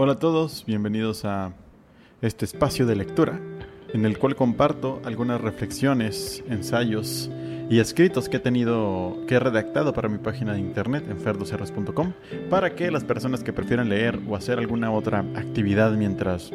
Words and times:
Hola 0.00 0.12
a 0.12 0.16
todos, 0.20 0.64
bienvenidos 0.64 1.24
a 1.24 1.52
este 2.22 2.44
espacio 2.44 2.86
de 2.86 2.94
lectura 2.94 3.40
en 3.92 4.04
el 4.04 4.16
cual 4.16 4.36
comparto 4.36 5.02
algunas 5.04 5.40
reflexiones, 5.40 6.44
ensayos 6.48 7.28
y 7.68 7.80
escritos 7.80 8.28
que 8.28 8.36
he 8.36 8.40
tenido, 8.40 9.18
que 9.26 9.34
he 9.34 9.40
redactado 9.40 9.92
para 9.92 10.08
mi 10.08 10.18
página 10.18 10.52
de 10.52 10.60
internet 10.60 11.04
en 11.10 11.18
ferdocerras.com 11.18 12.12
para 12.48 12.76
que 12.76 12.92
las 12.92 13.02
personas 13.02 13.42
que 13.42 13.52
prefieran 13.52 13.88
leer 13.88 14.20
o 14.28 14.36
hacer 14.36 14.60
alguna 14.60 14.92
otra 14.92 15.24
actividad 15.34 15.90
mientras, 15.90 16.52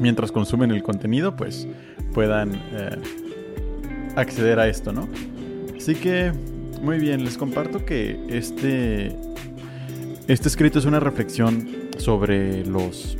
mientras 0.00 0.32
consumen 0.32 0.70
el 0.70 0.82
contenido, 0.82 1.36
pues 1.36 1.68
puedan 2.14 2.54
eh, 2.54 2.96
acceder 4.16 4.60
a 4.60 4.66
esto, 4.66 4.94
¿no? 4.94 5.10
Así 5.76 5.94
que, 5.94 6.32
muy 6.80 7.00
bien, 7.00 7.22
les 7.22 7.36
comparto 7.36 7.84
que 7.84 8.18
este, 8.30 9.14
este 10.26 10.48
escrito 10.48 10.78
es 10.78 10.86
una 10.86 11.00
reflexión 11.00 11.75
sobre 11.98 12.64
los 12.66 13.16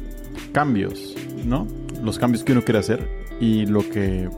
cambios, 0.53 1.15
¿no? 1.45 1.67
Los 2.03 2.19
cambios 2.19 2.45
que 2.45 2.53
uno 2.53 2.63
quiere 2.63 2.79
hacer 2.79 3.09
y 3.41 3.67
lo 3.67 3.89
que 3.89 4.29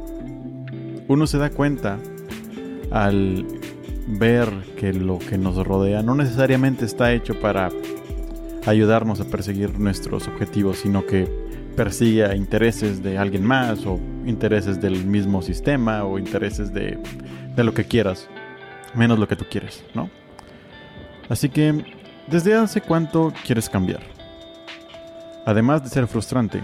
uno 1.08 1.26
se 1.26 1.38
da 1.38 1.50
cuenta 1.50 1.98
al 2.90 3.46
ver 4.06 4.48
que 4.76 4.92
lo 4.92 5.18
que 5.18 5.36
nos 5.38 5.56
rodea 5.66 6.02
no 6.02 6.14
necesariamente 6.14 6.84
está 6.84 7.12
hecho 7.12 7.38
para 7.40 7.70
ayudarnos 8.66 9.20
a 9.20 9.24
perseguir 9.24 9.78
nuestros 9.78 10.28
objetivos, 10.28 10.78
sino 10.78 11.06
que 11.06 11.28
persigue 11.76 12.34
intereses 12.34 13.02
de 13.02 13.18
alguien 13.18 13.44
más 13.44 13.86
o 13.86 14.00
intereses 14.26 14.80
del 14.80 15.04
mismo 15.04 15.42
sistema 15.42 16.04
o 16.04 16.18
intereses 16.18 16.72
de, 16.72 16.98
de 17.54 17.64
lo 17.64 17.72
que 17.72 17.84
quieras, 17.84 18.28
menos 18.94 19.18
lo 19.18 19.28
que 19.28 19.36
tú 19.36 19.44
quieres, 19.50 19.84
¿no? 19.94 20.10
Así 21.28 21.48
que, 21.48 21.84
¿desde 22.26 22.54
hace 22.54 22.80
cuánto 22.80 23.32
quieres 23.44 23.68
cambiar? 23.68 24.17
Además 25.48 25.82
de 25.82 25.88
ser 25.88 26.06
frustrante, 26.06 26.60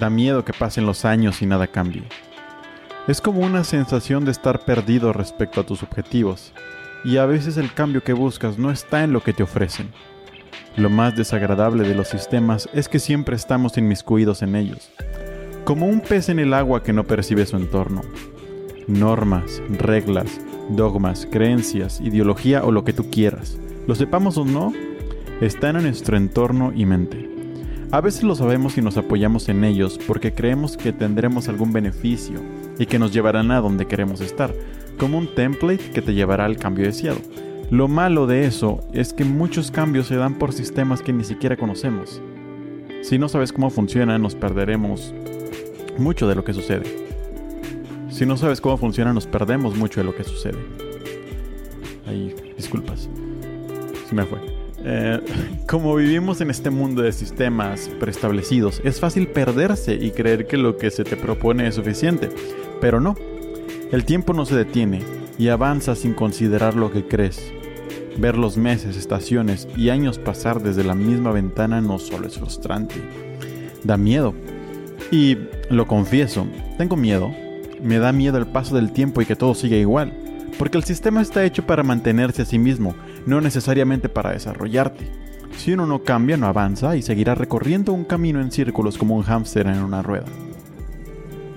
da 0.00 0.08
miedo 0.08 0.46
que 0.46 0.54
pasen 0.54 0.86
los 0.86 1.04
años 1.04 1.42
y 1.42 1.46
nada 1.46 1.66
cambie. 1.66 2.04
Es 3.06 3.20
como 3.20 3.40
una 3.40 3.64
sensación 3.64 4.24
de 4.24 4.30
estar 4.30 4.60
perdido 4.64 5.12
respecto 5.12 5.60
a 5.60 5.66
tus 5.66 5.82
objetivos, 5.82 6.54
y 7.04 7.18
a 7.18 7.26
veces 7.26 7.58
el 7.58 7.74
cambio 7.74 8.02
que 8.02 8.14
buscas 8.14 8.58
no 8.58 8.70
está 8.70 9.04
en 9.04 9.12
lo 9.12 9.22
que 9.22 9.34
te 9.34 9.42
ofrecen. 9.42 9.90
Lo 10.74 10.88
más 10.88 11.14
desagradable 11.14 11.86
de 11.86 11.94
los 11.94 12.08
sistemas 12.08 12.70
es 12.72 12.88
que 12.88 12.98
siempre 12.98 13.36
estamos 13.36 13.76
inmiscuidos 13.76 14.40
en 14.40 14.56
ellos, 14.56 14.90
como 15.66 15.88
un 15.88 16.00
pez 16.00 16.30
en 16.30 16.38
el 16.38 16.54
agua 16.54 16.82
que 16.82 16.94
no 16.94 17.04
percibe 17.04 17.44
su 17.44 17.58
entorno. 17.58 18.00
Normas, 18.86 19.60
reglas, 19.68 20.40
dogmas, 20.70 21.28
creencias, 21.30 22.00
ideología 22.00 22.64
o 22.64 22.72
lo 22.72 22.84
que 22.84 22.94
tú 22.94 23.10
quieras, 23.10 23.58
lo 23.86 23.94
sepamos 23.96 24.38
o 24.38 24.46
no, 24.46 24.72
están 25.46 25.74
en 25.74 25.82
nuestro 25.82 26.16
entorno 26.16 26.72
y 26.74 26.86
mente. 26.86 27.28
A 27.90 28.00
veces 28.00 28.22
lo 28.22 28.36
sabemos 28.36 28.78
y 28.78 28.80
nos 28.80 28.96
apoyamos 28.96 29.48
en 29.48 29.64
ellos 29.64 29.98
porque 30.06 30.32
creemos 30.32 30.76
que 30.76 30.92
tendremos 30.92 31.48
algún 31.48 31.72
beneficio 31.72 32.40
y 32.78 32.86
que 32.86 33.00
nos 33.00 33.12
llevarán 33.12 33.50
a 33.50 33.60
donde 33.60 33.86
queremos 33.86 34.20
estar, 34.20 34.54
como 34.98 35.18
un 35.18 35.34
template 35.34 35.90
que 35.90 36.00
te 36.00 36.14
llevará 36.14 36.44
al 36.44 36.58
cambio 36.58 36.86
deseado. 36.86 37.18
Lo 37.70 37.88
malo 37.88 38.28
de 38.28 38.44
eso 38.44 38.84
es 38.92 39.12
que 39.12 39.24
muchos 39.24 39.72
cambios 39.72 40.06
se 40.06 40.16
dan 40.16 40.38
por 40.38 40.52
sistemas 40.52 41.02
que 41.02 41.12
ni 41.12 41.24
siquiera 41.24 41.56
conocemos. 41.56 42.22
Si 43.02 43.18
no 43.18 43.28
sabes 43.28 43.52
cómo 43.52 43.70
funciona, 43.70 44.18
nos 44.18 44.36
perderemos 44.36 45.12
mucho 45.98 46.28
de 46.28 46.36
lo 46.36 46.44
que 46.44 46.54
sucede. 46.54 46.84
Si 48.10 48.26
no 48.26 48.36
sabes 48.36 48.60
cómo 48.60 48.76
funciona, 48.76 49.12
nos 49.12 49.26
perdemos 49.26 49.76
mucho 49.76 50.00
de 50.00 50.04
lo 50.04 50.14
que 50.14 50.22
sucede. 50.22 50.58
Ahí, 52.06 52.32
disculpas. 52.56 53.08
Se 54.08 54.14
me 54.14 54.24
fue. 54.24 54.61
Eh, 54.84 55.20
como 55.68 55.94
vivimos 55.94 56.40
en 56.40 56.50
este 56.50 56.70
mundo 56.70 57.02
de 57.02 57.12
sistemas 57.12 57.88
preestablecidos, 58.00 58.80
es 58.84 58.98
fácil 58.98 59.28
perderse 59.28 59.94
y 59.94 60.10
creer 60.10 60.46
que 60.46 60.56
lo 60.56 60.76
que 60.76 60.90
se 60.90 61.04
te 61.04 61.16
propone 61.16 61.68
es 61.68 61.76
suficiente, 61.76 62.30
pero 62.80 63.00
no. 63.00 63.14
El 63.92 64.04
tiempo 64.04 64.32
no 64.32 64.44
se 64.44 64.56
detiene 64.56 65.02
y 65.38 65.48
avanza 65.48 65.94
sin 65.94 66.14
considerar 66.14 66.74
lo 66.74 66.90
que 66.90 67.06
crees. 67.06 67.52
Ver 68.18 68.36
los 68.36 68.56
meses, 68.56 68.96
estaciones 68.96 69.68
y 69.76 69.90
años 69.90 70.18
pasar 70.18 70.62
desde 70.62 70.84
la 70.84 70.94
misma 70.94 71.32
ventana 71.32 71.80
no 71.80 71.98
solo 71.98 72.26
es 72.26 72.38
frustrante, 72.38 72.96
da 73.84 73.96
miedo. 73.96 74.34
Y 75.10 75.38
lo 75.70 75.86
confieso, 75.86 76.46
tengo 76.76 76.96
miedo. 76.96 77.30
Me 77.82 77.98
da 77.98 78.12
miedo 78.12 78.38
el 78.38 78.46
paso 78.46 78.74
del 78.74 78.92
tiempo 78.92 79.22
y 79.22 79.26
que 79.26 79.36
todo 79.36 79.54
siga 79.54 79.76
igual, 79.76 80.12
porque 80.58 80.78
el 80.78 80.84
sistema 80.84 81.20
está 81.20 81.44
hecho 81.44 81.66
para 81.66 81.82
mantenerse 81.82 82.42
a 82.42 82.46
sí 82.46 82.58
mismo 82.58 82.94
no 83.26 83.40
necesariamente 83.40 84.08
para 84.08 84.32
desarrollarte. 84.32 85.10
Si 85.56 85.72
uno 85.72 85.86
no 85.86 86.02
cambia, 86.02 86.36
no 86.36 86.46
avanza 86.46 86.96
y 86.96 87.02
seguirá 87.02 87.34
recorriendo 87.34 87.92
un 87.92 88.04
camino 88.04 88.40
en 88.40 88.50
círculos 88.50 88.98
como 88.98 89.16
un 89.16 89.22
hámster 89.22 89.66
en 89.66 89.82
una 89.82 90.02
rueda. 90.02 90.26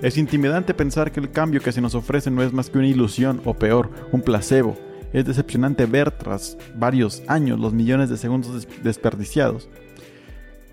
Es 0.02 0.18
intimidante 0.18 0.74
pensar 0.74 1.10
que 1.10 1.20
el 1.20 1.30
cambio 1.30 1.60
que 1.60 1.72
se 1.72 1.80
nos 1.80 1.94
ofrece 1.94 2.30
no 2.30 2.42
es 2.42 2.52
más 2.52 2.68
que 2.68 2.78
una 2.78 2.86
ilusión 2.86 3.40
o 3.44 3.54
peor, 3.54 3.90
un 4.12 4.20
placebo. 4.20 4.76
Es 5.12 5.24
decepcionante 5.24 5.86
ver 5.86 6.10
tras 6.10 6.58
varios 6.74 7.22
años 7.26 7.58
los 7.58 7.72
millones 7.72 8.10
de 8.10 8.18
segundos 8.18 8.68
desperdiciados. 8.82 9.68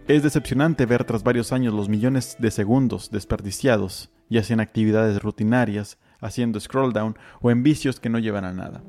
Es 0.08 0.22
decepcionante 0.22 0.86
ver 0.86 1.06
tras 1.06 1.24
varios 1.24 1.54
años 1.54 1.74
los 1.74 1.88
millones 1.88 2.36
de 2.38 2.52
segundos 2.52 3.10
desperdiciados, 3.10 4.12
ya 4.30 4.44
sea 4.44 4.56
en 4.56 4.60
actividades 4.60 5.22
rutinarias, 5.24 5.98
haciendo 6.20 6.60
scroll 6.60 6.92
down 6.92 7.18
o 7.42 7.52
en 7.52 7.64
vicios 7.64 8.02
que 8.02 8.10
no 8.10 8.20
llevan 8.20 8.44
a 8.44 8.52
nada. 8.52 8.84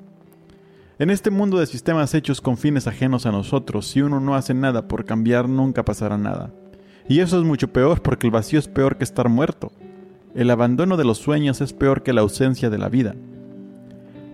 En 0.97 1.11
este 1.11 1.31
mundo 1.31 1.59
de 1.59 1.67
sistemas 1.67 2.15
hechos 2.15 2.41
con 2.41 2.57
fines 2.57 2.87
ajenos 2.87 3.27
a 3.27 3.33
nosotros, 3.33 3.89
si 3.89 4.01
uno 4.01 4.21
no 4.21 4.37
hace 4.37 4.55
nada 4.55 4.87
por 4.87 5.05
cambiar, 5.05 5.49
nunca 5.49 5.85
pasará 5.85 6.17
nada. 6.17 6.53
Y 7.09 7.19
eso 7.19 7.37
es 7.37 7.45
mucho 7.45 7.73
peor 7.73 8.01
porque 8.01 8.29
el 8.29 8.31
vacío 8.31 8.61
es 8.61 8.69
peor 8.69 8.97
que 8.97 9.03
estar 9.03 9.29
muerto. 9.29 9.73
El 10.37 10.51
abandono 10.51 10.97
de 10.97 11.05
los 11.05 11.19
sueños 11.19 11.61
es 11.61 11.73
peor 11.73 12.05
que 12.05 12.13
la 12.13 12.21
ausencia 12.21 12.71
de 12.71 12.79
la 12.79 12.89
vida. 12.89 13.17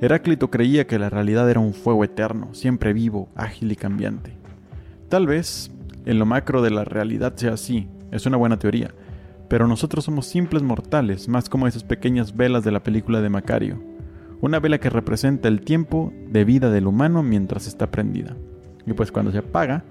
Heráclito 0.02 0.50
creía 0.50 0.86
que 0.86 0.98
la 0.98 1.08
realidad 1.08 1.48
era 1.48 1.60
un 1.60 1.72
fuego 1.72 2.04
eterno, 2.04 2.52
siempre 2.52 2.92
vivo, 2.92 3.30
ágil 3.36 3.72
y 3.72 3.76
cambiante. 3.76 4.36
Tal 5.08 5.26
vez, 5.26 5.70
en 6.04 6.18
lo 6.18 6.26
macro 6.26 6.60
de 6.60 6.70
la 6.72 6.84
realidad 6.84 7.32
sea 7.36 7.54
así, 7.54 7.88
es 8.10 8.26
una 8.26 8.36
buena 8.36 8.58
teoría, 8.58 8.94
pero 9.48 9.66
nosotros 9.66 10.04
somos 10.04 10.26
simples 10.26 10.62
mortales, 10.62 11.26
más 11.26 11.48
como 11.48 11.66
esas 11.66 11.84
pequeñas 11.84 12.36
velas 12.36 12.64
de 12.64 12.72
la 12.72 12.82
película 12.82 13.22
de 13.22 13.30
Macario 13.30 13.89
una 14.40 14.58
vela 14.58 14.78
que 14.78 14.90
representa 14.90 15.48
el 15.48 15.60
tiempo 15.60 16.12
de 16.28 16.44
vida 16.44 16.70
del 16.70 16.86
humano 16.86 17.22
mientras 17.22 17.66
está 17.66 17.90
prendida. 17.90 18.36
Y 18.86 18.92
pues 18.92 19.12
cuando 19.12 19.32
se 19.32 19.38
apaga, 19.38 19.84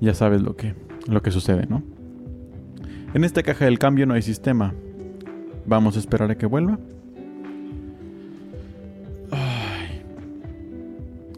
ya 0.00 0.14
sabes 0.14 0.42
lo 0.42 0.56
que, 0.56 0.74
lo 1.06 1.22
que 1.22 1.30
sucede, 1.30 1.66
¿no? 1.66 1.82
En 3.14 3.22
esta 3.22 3.42
caja 3.42 3.66
del 3.66 3.78
cambio 3.78 4.06
no 4.06 4.14
hay 4.14 4.22
sistema. 4.22 4.74
Vamos 5.66 5.96
a 5.96 6.00
esperar 6.00 6.30
a 6.30 6.36
que 6.36 6.46
vuelva. 6.46 6.78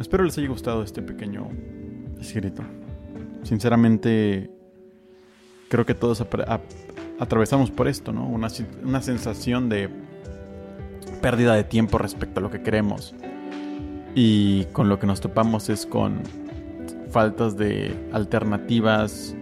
Espero 0.00 0.25
les 0.25 0.38
haya 0.38 0.49
gustado 0.49 0.83
este 0.83 1.03
pequeño 1.03 1.49
escrito. 2.21 2.62
Sinceramente, 3.43 4.50
creo 5.69 5.84
que 5.84 5.94
todos 5.94 6.25
atravesamos 7.19 7.71
por 7.71 7.88
esto, 7.88 8.12
¿no? 8.12 8.27
Una, 8.27 8.49
una 8.83 9.03
sensación 9.03 9.69
de 9.69 9.91
pérdida 11.26 11.54
de 11.54 11.64
tiempo 11.64 11.98
respecto 11.98 12.38
a 12.38 12.42
lo 12.44 12.53
que 12.53 12.62
queremos. 12.62 13.12
Y 14.14 14.66
con 14.66 14.88
lo 14.88 15.00
que 15.00 15.09
nos 15.09 15.20
topamos 15.20 15.69
es 15.69 15.84
con 15.84 16.22
faltas 17.10 17.56
de 17.56 17.92
alternativas. 18.12 19.34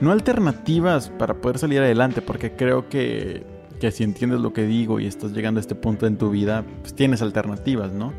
No 0.00 0.10
alternativas 0.10 1.10
para 1.10 1.34
poder 1.34 1.58
salir 1.58 1.80
adelante, 1.80 2.22
porque 2.22 2.52
creo 2.52 2.88
que, 2.88 3.44
que 3.78 3.90
si 3.90 4.04
entiendes 4.04 4.40
lo 4.40 4.54
que 4.54 4.64
digo 4.64 5.00
y 5.00 5.06
estás 5.06 5.32
llegando 5.32 5.58
a 5.58 5.60
este 5.60 5.74
punto 5.74 6.06
en 6.06 6.16
tu 6.16 6.30
vida, 6.30 6.64
pues 6.80 6.94
tienes 6.94 7.20
alternativas, 7.20 7.92
¿no? 7.92 8.14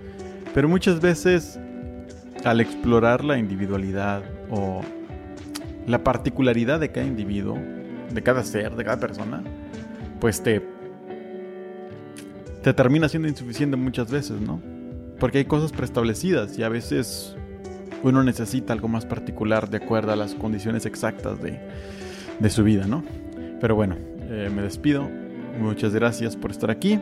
Pero 0.54 0.70
muchas 0.70 1.02
veces 1.02 1.60
al 2.44 2.62
explorar 2.62 3.26
la 3.26 3.40
individualidad 3.40 4.22
o 4.52 4.82
la 5.88 6.04
particularidad 6.04 6.80
de 6.80 6.92
cada 6.92 7.08
individuo, 7.08 7.58
de 8.14 8.22
cada 8.22 8.44
ser, 8.44 8.76
de 8.76 8.84
cada 8.84 9.00
persona, 9.00 9.42
pues 10.20 10.44
te 10.44 10.73
te 12.64 12.74
termina 12.74 13.10
siendo 13.10 13.28
insuficiente 13.28 13.76
muchas 13.76 14.10
veces, 14.10 14.40
¿no? 14.40 14.62
Porque 15.20 15.40
hay 15.40 15.46
cosas 15.46 15.72
preestablecidas 15.72 16.58
y 16.58 16.64
a 16.64 16.70
veces 16.70 17.36
uno 18.04 18.24
necesita 18.24 18.74
algo 18.74 18.88
más 18.88 19.06
particular 19.06 19.70
de 19.70 19.78
acuerdo 19.78 20.14
a 20.14 20.16
las 20.16 20.34
condiciones 20.34 20.86
exactas 20.86 21.40
de, 21.42 21.60
su 22.50 22.64
vida, 22.64 22.88
¿no? 22.88 23.04
Pero 23.60 23.76
bueno, 23.76 23.98
eh, 24.30 24.50
me 24.54 24.62
despido. 24.62 25.10
Muchas 25.60 25.94
gracias 25.94 26.36
por 26.36 26.52
estar 26.52 26.72
aquí 26.72 27.00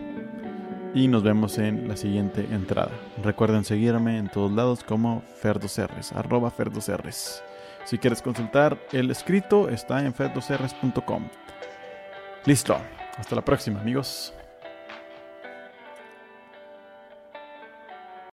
y 0.94 1.08
nos 1.08 1.24
vemos 1.24 1.58
en 1.58 1.88
la 1.88 1.96
siguiente 1.96 2.48
entrada. 2.52 2.92
Recuerden 3.24 3.64
seguirme 3.64 4.18
en 4.18 4.30
todos 4.30 4.52
lados 4.52 4.84
como 4.84 5.24
ferdocerres, 5.40 6.12
arroba 6.12 6.52
ferdocerres. 6.52 7.44
Si 7.86 7.98
quieres 7.98 8.22
consultar 8.22 8.80
el 8.92 9.10
escrito 9.12 9.70
está 9.70 10.04
en 10.04 10.14
ferdocerres.com. 10.14 11.28
Listo, 12.46 12.78
hasta 13.18 13.36
la 13.36 13.46
próxima 13.46 13.80
amigos. 13.80 14.34